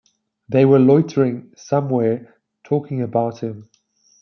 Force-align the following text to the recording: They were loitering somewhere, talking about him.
They 0.49 0.65
were 0.65 0.79
loitering 0.79 1.53
somewhere, 1.55 2.35
talking 2.63 3.03
about 3.03 3.41
him. 3.41 3.69